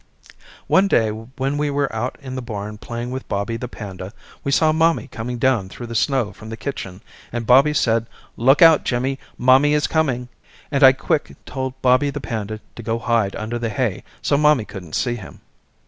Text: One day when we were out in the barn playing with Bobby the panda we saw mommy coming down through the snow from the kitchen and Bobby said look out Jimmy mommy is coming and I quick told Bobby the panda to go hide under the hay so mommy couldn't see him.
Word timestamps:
One 0.65 0.87
day 0.87 1.09
when 1.11 1.59
we 1.59 1.69
were 1.69 1.95
out 1.95 2.17
in 2.23 2.33
the 2.33 2.41
barn 2.41 2.79
playing 2.79 3.11
with 3.11 3.27
Bobby 3.27 3.55
the 3.55 3.67
panda 3.67 4.13
we 4.43 4.51
saw 4.51 4.71
mommy 4.71 5.07
coming 5.07 5.37
down 5.37 5.69
through 5.69 5.85
the 5.85 5.93
snow 5.93 6.33
from 6.33 6.49
the 6.49 6.57
kitchen 6.57 7.03
and 7.31 7.45
Bobby 7.45 7.71
said 7.71 8.07
look 8.35 8.63
out 8.63 8.83
Jimmy 8.83 9.19
mommy 9.37 9.75
is 9.75 9.85
coming 9.85 10.27
and 10.71 10.83
I 10.83 10.91
quick 10.93 11.35
told 11.45 11.79
Bobby 11.83 12.09
the 12.09 12.19
panda 12.19 12.59
to 12.75 12.81
go 12.81 12.97
hide 12.97 13.35
under 13.35 13.59
the 13.59 13.69
hay 13.69 14.03
so 14.23 14.37
mommy 14.39 14.65
couldn't 14.65 14.93
see 14.95 15.17
him. 15.17 15.41